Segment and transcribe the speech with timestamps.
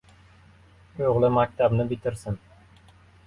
[1.09, 2.39] O‘g‘li maktabni bitirsin.